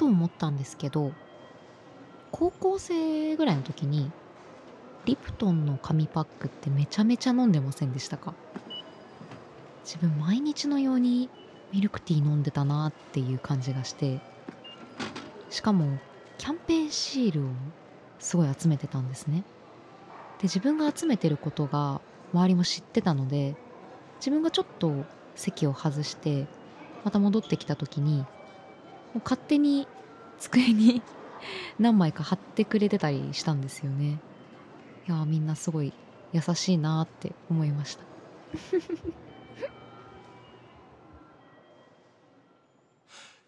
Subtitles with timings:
[0.00, 1.12] と思ったんですけど
[2.32, 4.10] 高校生ぐらいの時に
[5.04, 8.32] リプトンの紙パックってめちゃめちゃ飲んでませんでしたか？
[9.84, 11.28] 自分毎日のように
[11.70, 14.20] ミルクティー飲んでたなっていう感じがして
[15.50, 15.98] しかも
[16.38, 17.50] キャンペーンシールを
[18.18, 19.44] すごい集めてたんですね。
[20.38, 22.00] で自分が集めてることが
[22.32, 23.54] 周りも知ってたので
[24.16, 25.04] 自分がちょっと
[25.34, 26.46] 席を外して
[27.04, 28.24] また戻ってきた時に
[29.14, 29.86] う勝手に
[30.38, 31.02] 机に
[31.78, 34.18] 何枚か貼ってくれてたりしたんですよね。
[35.08, 35.92] いやみんなすごい
[36.32, 38.04] 優しいなって思いました。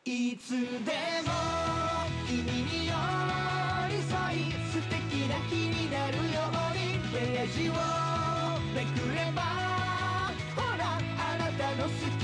[0.05, 0.63] いつでも
[2.27, 7.73] 君に寄り添い素敵な日になるようにページを
[8.75, 9.41] めくれば
[10.57, 12.22] ほらあなたの好き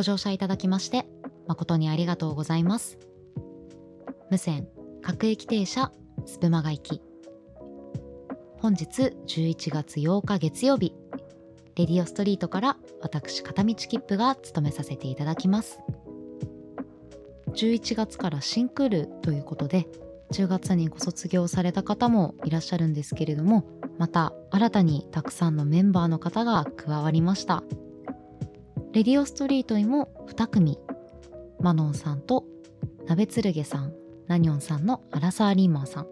[0.00, 1.04] ご乗車いただきまして
[1.46, 2.98] 誠にありがとうございます。
[4.30, 4.66] 無線
[5.02, 5.92] 各駅停車
[6.24, 7.02] スプマガ行き。
[8.60, 10.94] 本日11月8日月曜日
[11.76, 15.80] レディオストリートから私片道切符が務めさせていただきます。
[17.48, 19.86] 11月から新クールということで
[20.32, 23.66] 10月にご卒業された方もいらっしゃるんですけれども
[23.98, 27.62] また新たにたくさんのメンバーの方が加わりました。
[28.92, 30.76] レディオストリートにも2組。
[31.60, 32.44] マノンさんと
[33.06, 33.94] 鍋剣さん
[34.26, 36.06] ナニョンさんのアラサーリーマーさん。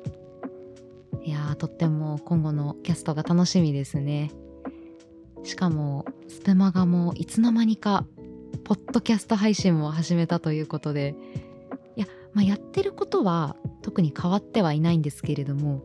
[1.25, 4.31] いやーとっても今後のキャストが楽しみですね。
[5.43, 8.07] しかもスプマガもいつの間にか
[8.63, 11.17] ポッドキャスト配信も始めたということで。
[11.97, 15.83] いや、まあ、やってることは特に変わってはいないんですけれども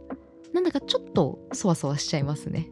[0.54, 2.70] なんだかちょっとそわそわしちゃいますね。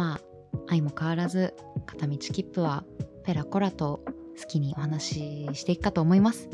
[0.00, 0.20] まあ
[0.70, 2.84] 相も変わらず片道切符は
[3.22, 4.02] ペラコラと
[4.40, 6.48] 好きにお話ししていくかと思います。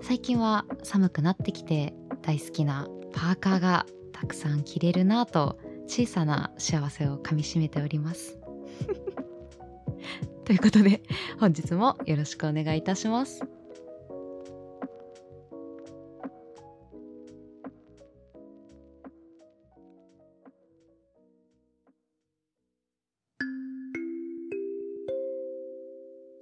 [0.00, 1.92] 最近は寒くなってきて
[2.22, 8.38] 大好きなパーカーがたくさん着れるなぁと小さな幸せをかみしめております。
[10.46, 11.02] ということで
[11.38, 13.42] 本日もよろしくお願いいたします。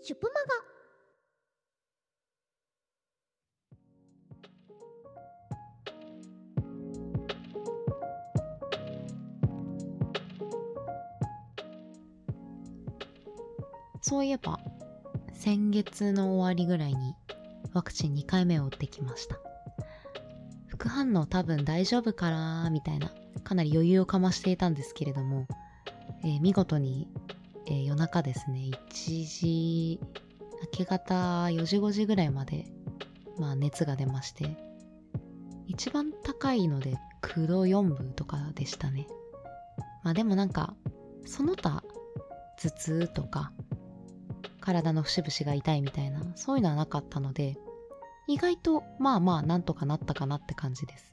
[0.00, 0.68] シュプマガ。
[14.00, 14.58] そういえば
[15.34, 17.14] 先月の終わりぐらいに
[17.74, 19.38] ワクチン2回目を打ってきました。
[20.68, 23.10] 副反応多分大丈夫かなみたいな
[23.44, 25.46] かなり余裕をかましていたんですけれども、
[26.22, 27.08] えー見事に、
[27.70, 28.70] えー夜中ですね。
[28.90, 30.00] 1時
[30.62, 31.14] 明け方
[31.44, 32.66] 4時5時ぐらいまで、
[33.38, 34.56] まあ、熱が出まして
[35.66, 39.06] 一番高いので9度4分とかでしたね。
[40.02, 40.74] まあでもなんか
[41.26, 41.84] その他
[42.60, 43.52] 頭痛とか
[44.60, 47.56] 体の節々が痛いみたいなそういうのはなかったので
[48.26, 51.12] 意外とまあまあなんとかなったかなって感じです。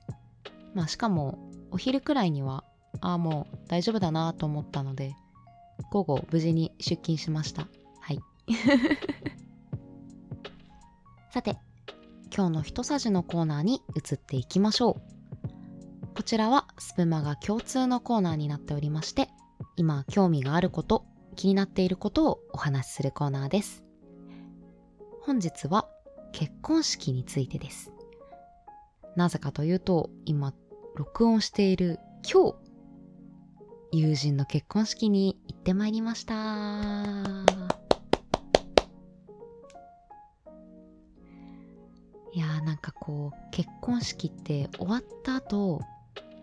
[0.74, 2.64] まあしかもお昼くらいには
[3.02, 5.16] ああもう大丈夫だなと思ったので
[5.92, 7.68] 午後無事に出勤しました。
[8.00, 8.20] はい。
[11.32, 11.58] さて
[12.36, 16.16] 今日の一さじのコーナーに移っていきましょう。
[16.16, 19.30] こちらはスプマが共通のコーナーになっておりまして
[19.76, 21.06] 今興味があること
[21.36, 23.84] 気になっていることをお話しするコーナーです。
[25.22, 25.90] 本日は
[26.32, 27.92] 結婚式についてです。
[29.16, 30.54] なぜかというと今
[30.96, 32.65] 録音している今日
[33.98, 36.36] 友人の結婚式に行ってまいりました。
[42.34, 45.80] いやーなんかこう結婚式って終わった後、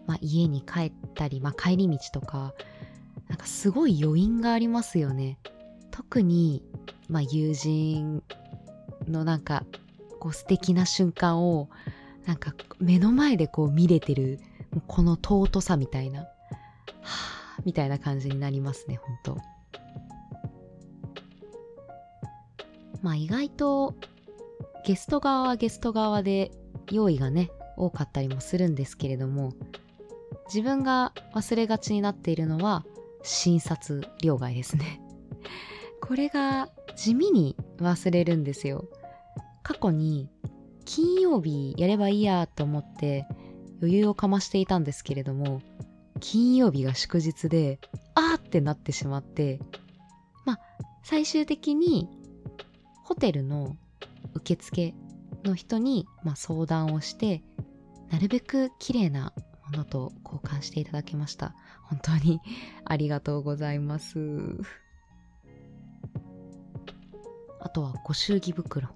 [0.07, 2.55] まあ、家に帰ったり、まあ、帰り道とか
[3.29, 5.39] なんかすごい余韻がありますよね。
[5.91, 6.63] 特に、
[7.09, 8.23] まあ、友人
[9.07, 9.65] のなんか
[10.19, 11.69] こう素敵な瞬間を
[12.25, 14.41] なんか目の前でこう見れてる
[14.87, 16.21] この尊さみたいな。
[16.21, 16.27] は
[17.03, 17.42] あ。
[17.65, 19.39] みたいな感じになりますね本当。
[23.03, 23.95] まあ意外と
[24.87, 26.53] ゲスト側はゲスト側で
[26.91, 29.53] 用意がね多かったりもするんですけれども
[30.47, 32.85] 自分が忘れがちになっているのは
[33.23, 35.01] 診察両替ですね。
[36.01, 38.89] これが地味に忘れるんですよ。
[39.63, 40.29] 過去に
[40.85, 43.27] 金曜日やればいいやと思って
[43.81, 45.63] 余裕をかましていたんですけれども
[46.23, 47.81] 金曜日が祝日で
[48.15, 49.59] あーってなってしまって
[50.47, 50.61] まあ
[51.03, 52.09] 最終的に
[53.05, 53.77] ホテルの
[54.35, 54.95] 受付
[55.45, 57.43] の人に、まあ、相談をして
[58.11, 59.33] なるべく綺麗な
[59.71, 61.55] ものと交換していただきました。
[61.83, 62.41] 本当に
[62.85, 64.19] ありがとうございます。
[67.59, 68.89] あとはご祝儀袋。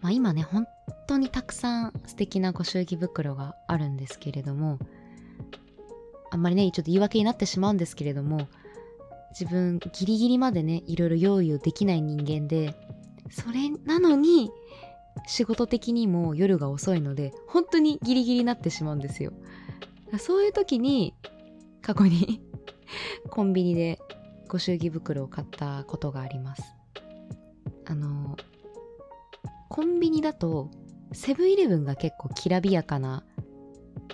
[0.00, 0.66] まあ今ね本
[1.08, 4.78] 当にたくさん素敵なご祝儀袋があるんですけれども
[6.30, 8.48] あんまりねちょっと言い訳になってしまうんですけれども
[9.38, 12.74] 自分ギリギリまでねいろいろ用意をできない人間で
[13.30, 14.50] それなのに
[15.26, 19.32] 仕事的にも夜が遅いので本当にギリギリになってしまうんですよ。
[20.18, 21.14] そういう時に
[21.82, 22.40] 過去に
[23.30, 24.00] コンビニで
[24.48, 26.62] ご祝儀袋を買ったことがあります。
[27.86, 28.36] あの
[29.68, 30.70] コンビニだと
[31.12, 33.24] セブンイレブンが結構きらびやかな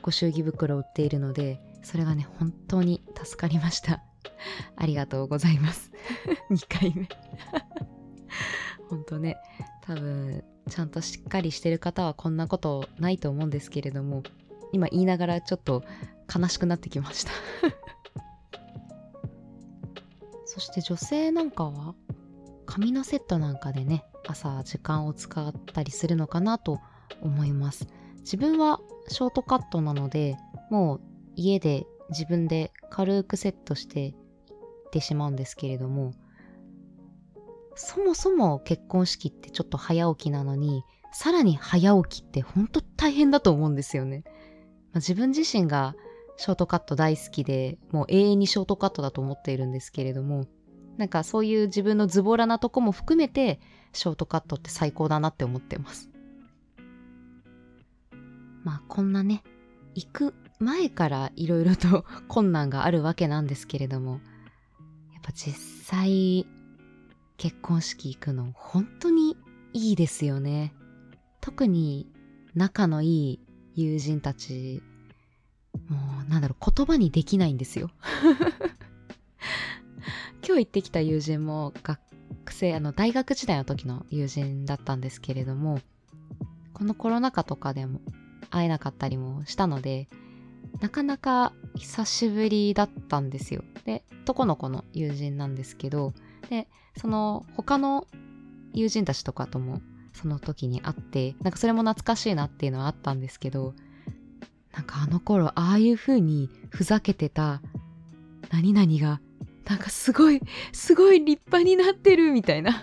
[0.02, 4.02] ご祝儀袋を売っているのでそれがね本当に助かりました。
[4.74, 5.92] ありがとうございます。
[6.50, 7.08] 2回目。
[8.90, 9.36] 本当ね。
[9.82, 14.24] 多分ちゃんとしっかりしてる方はこんなことないと思うんですけれども
[14.72, 15.84] 今言いながらちょっと
[16.34, 17.30] 悲しくなってきました。
[20.44, 21.94] そして女性なんかは
[22.64, 26.80] 髪のセットなんかでね朝時間を使ったりするのかなと
[27.22, 27.86] 思います。
[28.22, 30.36] 自分はショートカットなので
[30.68, 31.00] もう
[31.36, 34.14] 家で自分で軽くセットしていっ
[34.90, 36.12] てしまうんですけれども
[37.74, 44.34] そもそも結婚式ってちょっと早起きなのにさらに早起きって本当大変だと思うんですよね、まあ、
[44.96, 45.94] 自分自身が
[46.36, 50.46] ショートカット大好きでもう永遠にショートカットだと思っているんですけれども
[50.96, 53.60] なんかそういう自分のズボラなとこも含めて
[53.92, 56.10] ショートカットって最高だなって思ってます。
[58.64, 59.42] まあこんなね
[59.94, 64.20] 行く前からいろいろと 困難があるわけなんですけれども
[65.12, 66.46] やっぱ実際
[67.36, 69.36] 結婚式行くの本当に
[69.72, 70.72] いいですよね。
[71.42, 72.10] 特に
[72.54, 73.40] 仲のいい
[73.74, 74.82] 友人たち
[75.88, 77.90] もうなんだろう言葉にできないんですよ。
[80.46, 82.00] 今日行ってきた友人も学
[82.50, 85.80] 生あの大学時代の時の友人だったんですけれども
[86.72, 88.00] このコロナ禍とかでも
[88.50, 90.08] 会えなかったりもしたので
[90.80, 93.62] なかなか久しぶりだったんですよ。
[93.84, 96.12] で男の子の友人なんですけど
[96.50, 98.06] でその他の
[98.72, 99.80] 友人たちとかとも
[100.12, 103.74] その時に会ってなんかそれも懐かしいなっていうのはあったんですけど
[104.74, 107.62] なんかあの頃ああいう風にふざけてた
[108.50, 109.20] 何々が
[109.64, 110.40] なんかすごい
[110.72, 112.82] すごい立派になってるみたいな。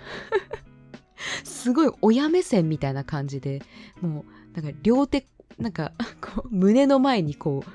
[1.42, 3.62] すごい親目線みたいな感じで
[4.02, 5.26] もうなんか両手
[5.58, 7.70] なんかこう胸の前にこう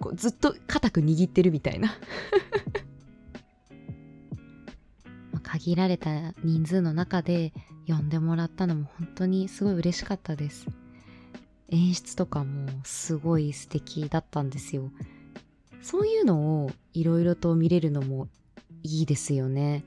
[0.00, 1.94] こうずっと固く握ってるみたいな。
[5.42, 7.54] 限られた人数の中で
[7.86, 10.66] 呼んでもらったのも本当にすごい嬉しかったです。
[11.70, 14.90] 演出とかもすごい素敵だったんですよ。
[15.80, 18.28] そういうのをいろいろと見れるのも
[18.82, 19.84] いいですよね。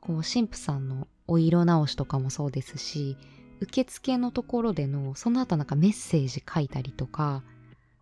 [0.00, 3.16] こう神父さんのお色直しとかもそうですし
[3.60, 7.42] 受付のところでのその後なんかメッセージ書いたりとか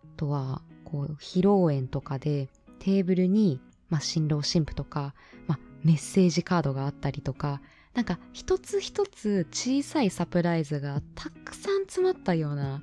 [0.05, 2.49] あとはこう披露宴とかで
[2.85, 5.15] テーブルに、まあ、新郎新婦とか、
[5.47, 7.63] まあ、メッセージカードがあったりとか、
[7.95, 12.83] なんか一つ一つ小さいサプライズがたくさん詰まったような、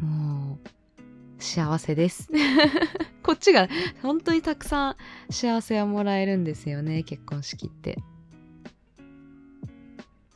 [0.00, 2.30] もう、幸せです。
[3.24, 3.68] こっちが
[4.02, 4.96] 本当にたくさん
[5.30, 7.98] 幸せをもらえるんですよね、結婚式って。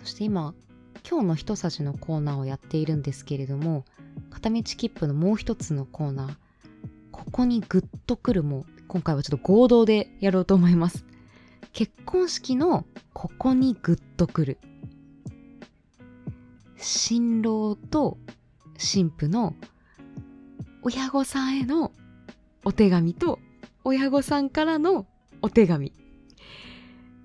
[0.00, 0.54] そして今、
[1.08, 3.84] 今日の一さじのコーナーをやっているんですけれども、
[4.30, 6.34] 片道切符のもう一つのコーナー、
[7.10, 11.04] ここにグッとくるも、今回はちょっと合同でやろうと思います。
[11.72, 14.58] 結婚式のここにグッとくる。
[16.76, 18.18] 新郎と
[18.76, 19.54] 新婦の
[20.82, 21.92] 親御さんへの
[22.64, 23.38] お手紙と
[23.84, 25.06] 親御さんからの
[25.40, 25.92] お手紙。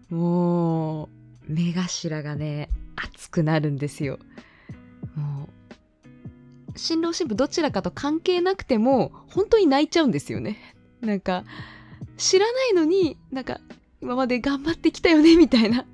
[0.09, 1.09] もう
[1.47, 4.19] 目頭がね熱くなるんですよ。
[5.15, 5.47] も
[6.75, 10.75] う新郎新婦どちらかと関係なくても本当に泣いちゃうんですよね。
[11.01, 11.43] なんか
[12.17, 13.59] 知らないのになんか
[14.01, 15.85] 今まで頑張ってきたよねみたいな。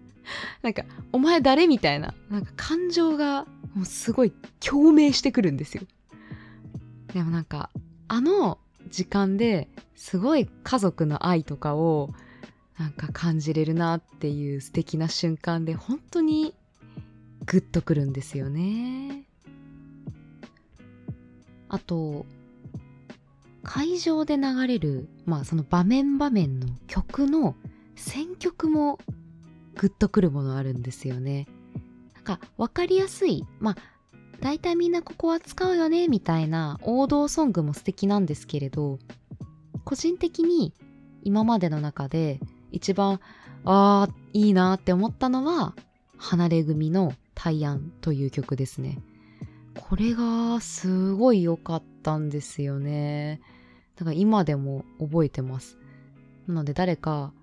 [0.61, 2.13] なんかお前誰みたいな。
[2.29, 3.45] なんか感情が
[3.75, 5.83] もうすごい共鳴してくるんですよ。
[7.13, 7.69] でもなんか
[8.07, 8.57] あの
[8.89, 12.09] 時間ですごい家族の愛とかを
[12.77, 16.55] なんか感じれるなっていう素敵な瞬間で本当に
[17.45, 19.25] グッとくるんですよね。
[21.69, 22.25] あと
[23.63, 27.55] 会場で流れるまあその場面場面の曲の
[27.95, 28.99] 選曲も
[29.75, 31.47] グッとくるものあるんですよね。
[32.13, 33.75] なんか分かりやすいまあ
[34.39, 38.99] 大体みんなここは使うよねみたいな王道ソングも素敵なんですけれど
[39.85, 40.73] 個人的に
[41.23, 42.39] 今までの中で
[42.71, 43.19] 一番
[43.63, 45.73] あーいいなって思ったのは
[46.17, 48.99] 離れ組の「大安」という曲ですね。
[49.75, 53.41] これがすごい良かったんですよね。
[53.95, 55.77] だから今でも覚えてます。
[56.47, 57.33] なので誰か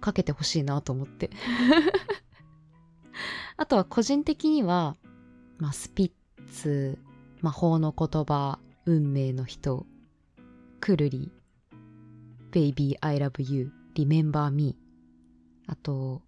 [0.00, 1.30] かけてほしいなと思って。
[3.56, 4.96] あとは個人的には、
[5.58, 6.98] まあ、スピッツ、
[7.40, 9.86] 魔法の言葉、運命の人、
[10.80, 11.32] くるり、
[12.50, 14.76] Baby I love you, Remember me
[15.66, 16.22] あと、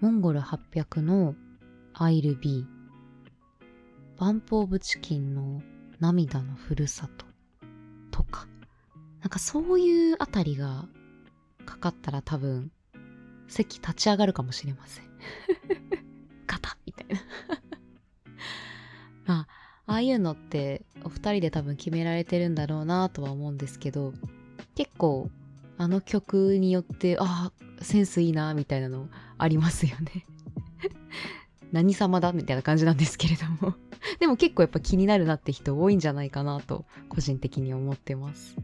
[0.00, 1.34] モンゴル800の
[1.94, 2.66] I'll be
[4.18, 5.60] バンプオブチキンの
[5.98, 7.26] 涙のふるさと
[8.10, 8.46] とか、
[9.20, 10.86] なんかそういうあたりが
[11.66, 12.70] かかったら多分、
[13.46, 15.04] 席立ち上がるかもしれません。
[16.46, 17.20] ガタみたいな。
[19.26, 19.48] まあ、
[19.86, 24.14] ああいうのってお二人で多分決められてるんだろうなとは思うんですけど、
[24.74, 25.30] 結構
[25.76, 29.08] あの曲によって、ああ、センスいいなみたいなの
[29.42, 30.26] ありますよね。
[31.72, 33.74] 何様だみたいな感じなんですけれども。
[34.18, 38.56] でも結構やっぱ気になるなって人多いんじゃないかなと個人的に思ってます。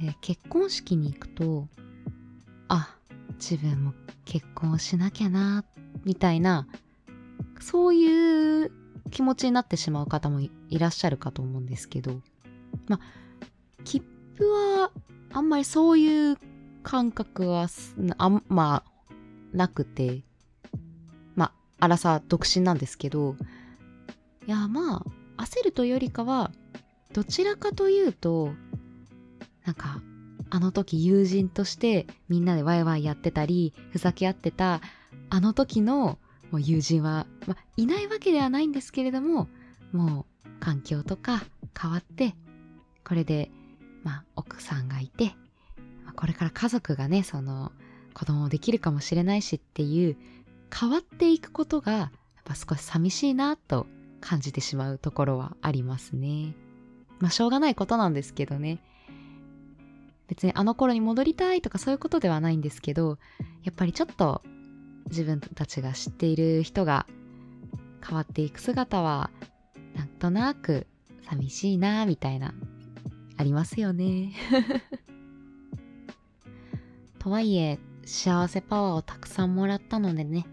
[0.00, 1.68] で結婚式に行くと
[2.68, 2.94] あ
[3.34, 3.94] 自分も
[4.26, 5.64] 結婚しなきゃな
[6.04, 6.66] みたいな
[7.60, 8.72] そういう
[9.10, 12.20] 気持ちになってしまう方もいらっしゃるかと思うんですけど
[12.88, 13.00] まあ
[13.84, 14.02] 切
[14.34, 14.90] 符は
[15.32, 16.38] あんまりそういう
[16.86, 17.66] 感覚は
[18.16, 19.12] あんまあ
[19.52, 20.22] なくて
[21.34, 23.34] まああらさ独身なんですけど
[24.46, 25.02] いやま
[25.36, 26.52] あ焦るというよりかは
[27.12, 28.50] どちらかというと
[29.64, 30.00] なんか
[30.48, 34.80] あの時友人としてみんなでワイワイやってたりふざけ合ってた
[35.28, 36.20] あの時の
[36.52, 39.48] もう友人は、ま、いないわけではないんですけれども
[39.90, 41.42] もう環境とか
[41.76, 42.36] 変わって
[43.04, 43.50] これで、
[44.04, 45.32] まあ、奥さんがいて、
[46.16, 47.72] これから家族がねその
[48.14, 50.16] 子供できるかもしれないしっていう
[50.74, 52.10] 変わっていくことがやっ
[52.44, 53.86] ぱ少し寂しいなと
[54.20, 56.54] 感じてしまうところはありますね。
[57.18, 58.80] まあしょうがないことなんですけどね。
[60.28, 63.18] 別にあの頃に戻りたいとかそういうことではないんですけど、
[63.62, 64.42] やっぱりちょっと
[65.08, 67.06] 自分たちが知っている人が
[68.04, 69.30] 変わっていく姿は
[69.94, 70.86] なんとなく
[71.28, 72.54] 寂しいなみたいな
[73.36, 74.32] ありますよね。
[77.26, 80.46] とはいえ幸せパワーをたくさんもらったのでね。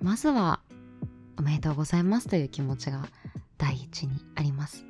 [0.00, 0.60] まずは
[1.36, 3.08] おめでとうございますという気持ちが
[3.58, 4.84] 第一にあります。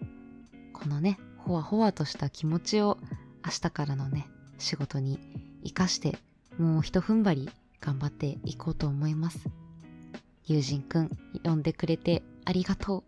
[0.75, 2.99] このねほわほわとした気持ちを
[3.47, 4.27] 明日からのね
[4.59, 5.19] 仕事に
[5.65, 6.19] 生かして
[6.59, 9.49] もうひと踏ん張り頑張っていこうと思います。
[10.45, 11.11] 友人くん
[11.43, 13.05] 呼んでくれてありがとう。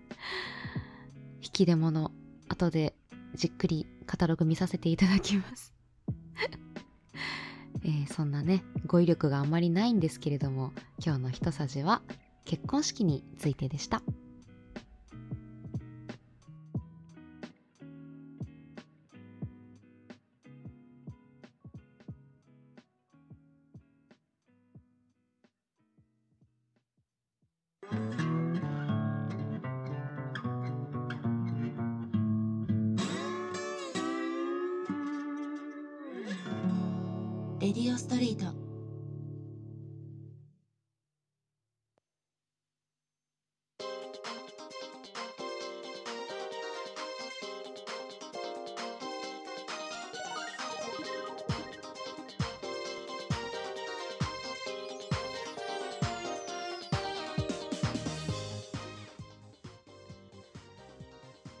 [1.44, 2.10] 引き出物
[2.48, 2.94] 後で
[3.34, 5.77] じっくりカタログ見させていただきます。
[7.84, 10.72] えーそんなね語彙力があんまりないんですけれども
[11.04, 12.02] 今日の一さじは
[12.44, 14.02] 結婚式についてでした。
[37.68, 38.46] レディオストリート。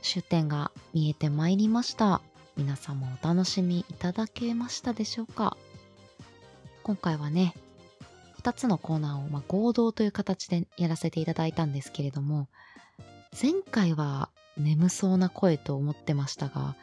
[0.00, 2.22] 終点が見えてまいりました。
[2.56, 5.58] 皆さんもお楽しみいただけましたでしょうか？
[6.88, 7.52] 今回はね
[8.42, 12.48] 2つのコーナーを、まあ、合同という形でやらせていただいたんですけれども
[13.40, 16.76] 前回は眠そうな声と思ってましたが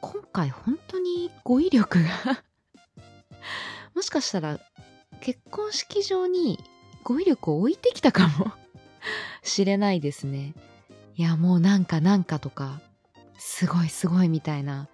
[0.00, 2.42] 今回本当に語彙力が
[3.94, 4.58] もしかしたら
[5.20, 6.58] 結婚式場に
[7.04, 8.50] 語彙力を置いてきたかも
[9.44, 10.54] しれないですね。
[11.14, 12.80] いや、もうなんかなんかとか、
[13.38, 14.88] すごいすごいみたいな、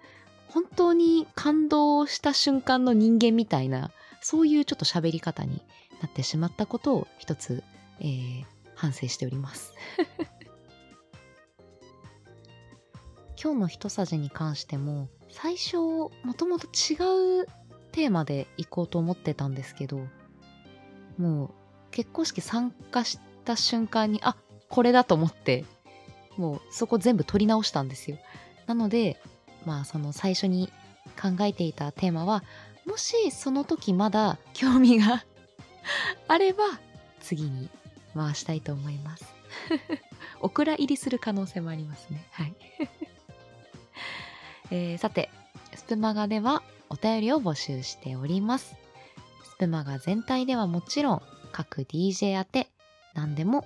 [0.47, 5.61] 本当に感動した瞬間の人間みたいな、そういうちょっと喋り方に
[6.01, 7.63] なってしまったことを一つ、
[7.99, 8.45] えー、
[8.75, 9.73] 反省しております。
[13.41, 17.45] 今日の一さじに関しても最初もともと違う
[17.93, 20.05] テーマで行こうと思ってたんですけど
[21.17, 21.49] もう
[21.91, 24.35] 結婚式参加した瞬間にあ
[24.69, 25.63] これだと思って
[26.37, 28.17] もうそこ全部取り直したんですよ
[28.67, 29.21] なので
[29.65, 30.69] まあその最初に
[31.19, 32.43] 考えていたテーマは
[32.85, 35.25] もしその時まだ興味が
[36.27, 36.63] あれば
[37.19, 37.69] 次に
[38.13, 39.25] 回したいと思います
[40.41, 42.55] オクラ入りする可能性もありますねはい
[44.71, 45.31] えー、さて、
[45.75, 48.75] スプマガではお便りを募集しております。
[49.43, 51.21] スプマガ全体ではもちろん、
[51.51, 52.69] 各 DJ 宛て
[53.15, 53.65] 何でも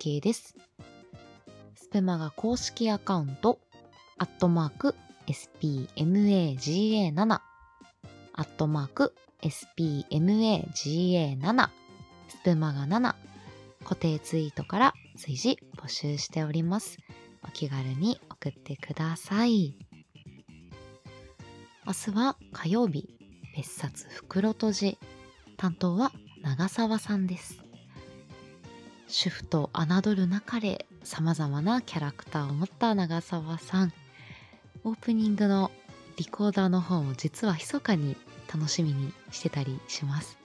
[0.00, 0.56] OK です。
[1.76, 3.60] スプマガ公式アカウント、
[4.18, 4.96] アットマーク
[5.28, 7.40] spmaga7、
[8.34, 11.68] アットマーク spmaga7、
[12.28, 13.14] スプマガ7、
[13.84, 16.98] 固定ツイートから随時募集しております。
[17.44, 19.74] お気軽に送ってください。
[21.84, 23.08] 明日は火曜日、
[23.56, 24.98] 別冊袋とじ。
[25.56, 27.58] 担当は長澤さんです。
[29.08, 33.92] 主婦と侮る中で様々なキャラクターを持った長澤さん。
[34.84, 35.70] オープニングの
[36.16, 38.16] リコーダーの方も実は密かに
[38.52, 40.38] 楽しみにしてたりします。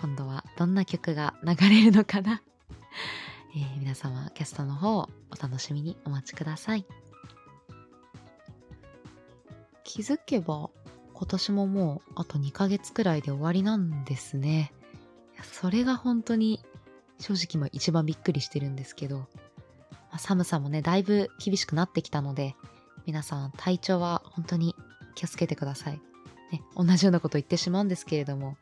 [0.00, 2.42] 今度はどんな曲が流れるのかな、
[3.54, 6.86] えー、皆様キャストの方をお楽しみにお待ちください。
[9.84, 10.70] 気づけば
[11.12, 14.72] 今年ももうあと2ヶ月くらいで終わりなんですね。
[15.42, 16.64] それが本当に
[17.18, 19.26] 正直今一番びっくりしてるんですけど、ま
[20.12, 22.56] あ、寒さもね、だいぶ厳しくなってきたので、
[23.06, 24.74] 皆さん体調は本当に
[25.14, 26.00] 気をつけてください。
[26.50, 28.56] ね、同じようなこと言ってしまうんですけれども、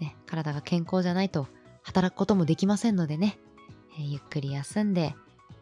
[0.00, 1.46] ね、体が健康じゃないと
[1.82, 3.38] 働くこともできませんのでね、
[3.98, 5.14] えー、ゆっくり休んで、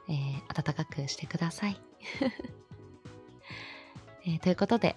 [0.09, 1.81] えー、暖かくしてください。
[4.27, 4.97] えー、ということで、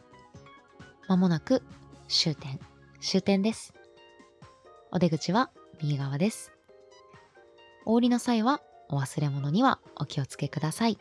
[1.07, 1.61] まもなく
[2.07, 2.59] 終点、
[3.01, 3.73] 終点です。
[4.91, 5.51] お出口は
[5.81, 6.51] 右側です。
[7.85, 10.97] お降りの際はお忘れ物にはお気をつけください。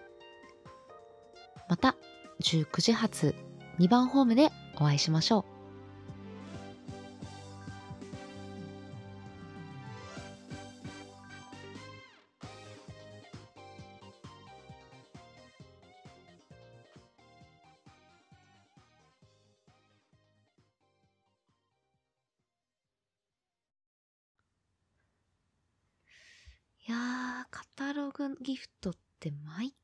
[1.69, 1.97] また、
[2.41, 3.35] 19時発
[3.79, 5.57] 2番ホームでお会いしましょう。
[26.89, 29.75] いやー、カタログギフトって毎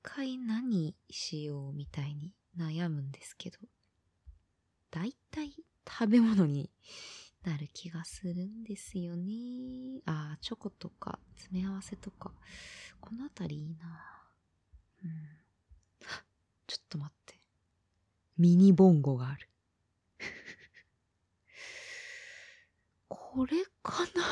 [0.00, 3.58] 回何しようみたいに悩むんですけど、
[4.90, 5.52] だいたい
[5.88, 6.70] 食べ物に
[7.44, 10.00] なる気がするんですよね。
[10.06, 12.32] あー、チョコとか詰め合わせとか、
[13.00, 14.00] このあたりいいな
[15.04, 15.12] うん。
[16.66, 17.40] ちょっと待って。
[18.38, 19.48] ミニボンゴがある。
[23.08, 24.22] これかな？